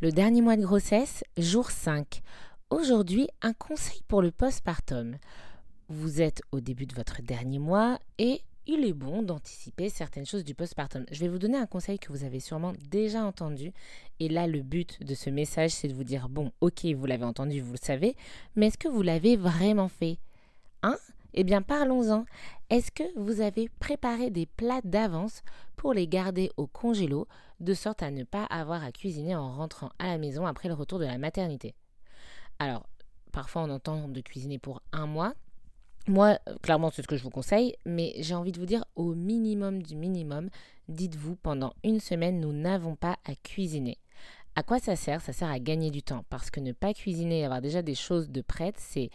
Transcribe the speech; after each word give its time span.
Le 0.00 0.12
dernier 0.12 0.42
mois 0.42 0.56
de 0.56 0.62
grossesse, 0.62 1.24
jour 1.36 1.72
5. 1.72 2.22
Aujourd'hui, 2.70 3.26
un 3.42 3.52
conseil 3.52 4.00
pour 4.06 4.22
le 4.22 4.30
postpartum. 4.30 5.16
Vous 5.88 6.22
êtes 6.22 6.40
au 6.52 6.60
début 6.60 6.86
de 6.86 6.94
votre 6.94 7.20
dernier 7.20 7.58
mois 7.58 7.98
et 8.16 8.42
il 8.68 8.84
est 8.84 8.92
bon 8.92 9.22
d'anticiper 9.22 9.88
certaines 9.88 10.24
choses 10.24 10.44
du 10.44 10.54
postpartum. 10.54 11.04
Je 11.10 11.18
vais 11.18 11.28
vous 11.28 11.40
donner 11.40 11.58
un 11.58 11.66
conseil 11.66 11.98
que 11.98 12.12
vous 12.12 12.22
avez 12.22 12.38
sûrement 12.38 12.74
déjà 12.88 13.24
entendu. 13.24 13.72
Et 14.20 14.28
là, 14.28 14.46
le 14.46 14.62
but 14.62 15.02
de 15.02 15.16
ce 15.16 15.30
message, 15.30 15.72
c'est 15.72 15.88
de 15.88 15.94
vous 15.94 16.04
dire, 16.04 16.28
bon, 16.28 16.52
ok, 16.60 16.84
vous 16.94 17.06
l'avez 17.06 17.24
entendu, 17.24 17.60
vous 17.60 17.72
le 17.72 17.78
savez, 17.82 18.14
mais 18.54 18.68
est-ce 18.68 18.78
que 18.78 18.86
vous 18.86 19.02
l'avez 19.02 19.34
vraiment 19.34 19.88
fait? 19.88 20.18
Hein? 20.84 20.96
Eh 21.34 21.42
bien, 21.42 21.60
parlons-en. 21.60 22.24
Est-ce 22.70 22.90
que 22.90 23.18
vous 23.18 23.40
avez 23.40 23.68
préparé 23.80 24.30
des 24.30 24.46
plats 24.46 24.82
d'avance 24.84 25.42
pour 25.76 25.94
les 25.94 26.06
garder 26.06 26.50
au 26.56 26.66
congélo, 26.66 27.26
de 27.60 27.72
sorte 27.72 28.02
à 28.02 28.10
ne 28.10 28.24
pas 28.24 28.44
avoir 28.44 28.84
à 28.84 28.92
cuisiner 28.92 29.34
en 29.34 29.50
rentrant 29.50 29.90
à 29.98 30.06
la 30.08 30.18
maison 30.18 30.46
après 30.46 30.68
le 30.68 30.74
retour 30.74 30.98
de 30.98 31.06
la 31.06 31.18
maternité? 31.18 31.74
Alors, 32.58 32.86
parfois 33.32 33.62
on 33.62 33.70
entend 33.70 34.08
de 34.08 34.20
cuisiner 34.20 34.58
pour 34.58 34.82
un 34.92 35.06
mois, 35.06 35.34
moi, 36.08 36.38
clairement, 36.62 36.90
c'est 36.90 37.02
ce 37.02 37.06
que 37.06 37.18
je 37.18 37.22
vous 37.22 37.28
conseille, 37.28 37.74
mais 37.84 38.14
j'ai 38.20 38.34
envie 38.34 38.52
de 38.52 38.58
vous 38.58 38.64
dire 38.64 38.84
au 38.96 39.14
minimum 39.14 39.82
du 39.82 39.94
minimum, 39.94 40.48
dites-vous, 40.88 41.36
pendant 41.36 41.74
une 41.84 42.00
semaine, 42.00 42.40
nous 42.40 42.52
n'avons 42.52 42.96
pas 42.96 43.18
à 43.26 43.34
cuisiner. 43.34 43.98
À 44.56 44.62
quoi 44.62 44.78
ça 44.78 44.96
sert? 44.96 45.20
Ça 45.20 45.34
sert 45.34 45.50
à 45.50 45.58
gagner 45.58 45.90
du 45.90 46.02
temps, 46.02 46.24
parce 46.30 46.50
que 46.50 46.60
ne 46.60 46.72
pas 46.72 46.94
cuisiner, 46.94 47.44
avoir 47.44 47.60
déjà 47.60 47.82
des 47.82 47.94
choses 47.94 48.30
de 48.30 48.40
prêtes, 48.40 48.78
c'est 48.78 49.10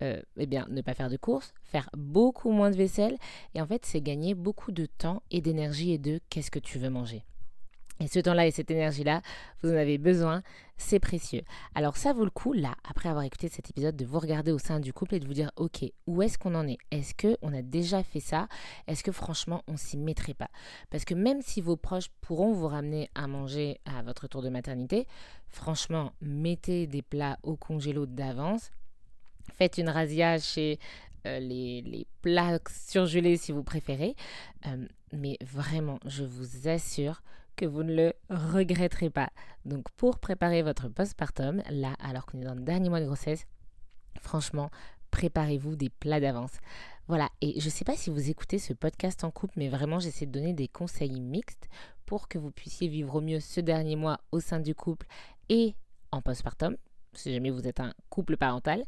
euh, 0.00 0.20
eh 0.36 0.46
bien, 0.46 0.66
ne 0.70 0.80
pas 0.80 0.94
faire 0.94 1.10
de 1.10 1.16
courses, 1.16 1.52
faire 1.62 1.90
beaucoup 1.96 2.50
moins 2.50 2.70
de 2.70 2.76
vaisselle, 2.76 3.16
et 3.54 3.60
en 3.60 3.66
fait, 3.66 3.84
c'est 3.84 4.00
gagner 4.00 4.34
beaucoup 4.34 4.72
de 4.72 4.86
temps 4.86 5.22
et 5.30 5.40
d'énergie 5.40 5.92
et 5.92 5.98
de 5.98 6.20
qu'est-ce 6.30 6.50
que 6.50 6.58
tu 6.58 6.78
veux 6.78 6.90
manger. 6.90 7.24
Et 8.00 8.08
ce 8.08 8.18
temps-là 8.18 8.48
et 8.48 8.50
cette 8.50 8.70
énergie-là, 8.72 9.22
vous 9.62 9.70
en 9.70 9.76
avez 9.76 9.96
besoin, 9.96 10.42
c'est 10.76 10.98
précieux. 10.98 11.42
Alors 11.76 11.96
ça 11.96 12.12
vaut 12.12 12.24
le 12.24 12.30
coup, 12.30 12.52
là, 12.52 12.74
après 12.82 13.08
avoir 13.08 13.24
écouté 13.24 13.48
cet 13.48 13.70
épisode, 13.70 13.94
de 13.94 14.04
vous 14.04 14.18
regarder 14.18 14.50
au 14.50 14.58
sein 14.58 14.80
du 14.80 14.92
couple 14.92 15.14
et 15.14 15.20
de 15.20 15.26
vous 15.26 15.34
dire, 15.34 15.52
ok, 15.54 15.84
où 16.08 16.20
est-ce 16.20 16.36
qu'on 16.36 16.56
en 16.56 16.66
est? 16.66 16.78
Est-ce 16.90 17.14
qu'on 17.14 17.54
a 17.54 17.62
déjà 17.62 18.02
fait 18.02 18.18
ça? 18.18 18.48
Est-ce 18.88 19.04
que 19.04 19.12
franchement, 19.12 19.62
on 19.68 19.76
s'y 19.76 19.98
mettrait 19.98 20.34
pas? 20.34 20.50
Parce 20.90 21.04
que 21.04 21.14
même 21.14 21.42
si 21.42 21.60
vos 21.60 21.76
proches 21.76 22.08
pourront 22.22 22.52
vous 22.52 22.66
ramener 22.66 23.08
à 23.14 23.28
manger 23.28 23.78
à 23.84 24.02
votre 24.02 24.26
tour 24.26 24.42
de 24.42 24.48
maternité, 24.48 25.06
franchement, 25.46 26.12
mettez 26.20 26.88
des 26.88 27.02
plats 27.02 27.38
au 27.44 27.54
congélo 27.54 28.06
d'avance. 28.06 28.72
Faites 29.54 29.78
une 29.78 29.88
razzia 29.88 30.38
chez 30.38 30.78
euh, 31.26 31.38
les, 31.38 31.82
les, 31.82 32.06
plats 32.20 32.58
surgelés 32.68 33.36
si 33.36 33.52
vous 33.52 33.62
préférez. 33.62 34.14
Euh, 34.66 34.86
mais 35.12 35.38
vraiment, 35.40 35.98
je 36.06 36.24
vous 36.24 36.68
assure 36.68 37.22
que 37.56 37.66
vous 37.66 37.82
ne 37.82 37.94
le 37.94 38.12
regretterez 38.30 39.10
pas. 39.10 39.30
Donc 39.64 39.90
pour 39.96 40.18
préparer 40.18 40.62
votre 40.62 40.88
postpartum, 40.88 41.62
là, 41.70 41.94
alors 42.00 42.26
qu'on 42.26 42.40
est 42.40 42.44
dans 42.44 42.54
le 42.54 42.62
dernier 42.62 42.88
mois 42.88 43.00
de 43.00 43.06
grossesse, 43.06 43.46
franchement, 44.20 44.70
préparez-vous 45.10 45.76
des 45.76 45.90
plats 45.90 46.20
d'avance. 46.20 46.52
Voilà, 47.08 47.28
et 47.40 47.60
je 47.60 47.66
ne 47.66 47.70
sais 47.70 47.84
pas 47.84 47.96
si 47.96 48.10
vous 48.10 48.30
écoutez 48.30 48.58
ce 48.58 48.72
podcast 48.72 49.24
en 49.24 49.30
couple, 49.30 49.54
mais 49.56 49.68
vraiment 49.68 49.98
j'essaie 49.98 50.26
de 50.26 50.32
donner 50.32 50.54
des 50.54 50.68
conseils 50.68 51.20
mixtes 51.20 51.68
pour 52.06 52.28
que 52.28 52.38
vous 52.38 52.50
puissiez 52.50 52.88
vivre 52.88 53.16
au 53.16 53.20
mieux 53.20 53.40
ce 53.40 53.60
dernier 53.60 53.96
mois 53.96 54.20
au 54.32 54.40
sein 54.40 54.60
du 54.60 54.74
couple 54.74 55.06
et 55.48 55.74
en 56.10 56.22
postpartum, 56.22 56.76
si 57.12 57.32
jamais 57.32 57.50
vous 57.50 57.66
êtes 57.66 57.80
un 57.80 57.92
couple 58.08 58.36
parental. 58.36 58.82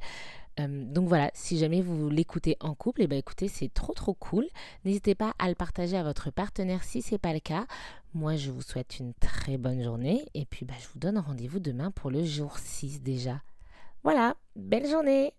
Donc 0.59 1.09
voilà, 1.09 1.31
si 1.35 1.59
jamais 1.59 1.83
vous 1.83 2.09
l'écoutez 2.09 2.57
en 2.61 2.75
couple, 2.75 3.03
eh 3.03 3.07
ben 3.07 3.19
écoutez, 3.19 3.49
c'est 3.49 3.73
trop 3.73 3.93
trop 3.93 4.15
cool. 4.15 4.47
N'hésitez 4.85 5.15
pas 5.15 5.35
à 5.39 5.49
le 5.49 5.55
partager 5.55 5.97
à 5.97 6.03
votre 6.03 6.31
partenaire 6.31 6.85
si 6.85 7.03
c'est 7.03 7.19
pas 7.19 7.33
le 7.33 7.41
cas. 7.41 7.67
Moi, 8.15 8.37
je 8.37 8.53
vous 8.53 8.63
souhaite 8.63 9.01
une 9.01 9.13
très 9.15 9.59
bonne 9.59 9.83
journée 9.83 10.25
et 10.35 10.45
puis 10.47 10.65
bah, 10.65 10.75
je 10.81 10.87
vous 10.93 11.01
donne 11.01 11.19
rendez-vous 11.19 11.59
demain 11.59 11.91
pour 11.91 12.11
le 12.11 12.25
jour 12.25 12.59
6 12.59 13.03
déjà. 13.03 13.43
Voilà, 14.05 14.37
belle 14.55 14.89
journée 14.89 15.34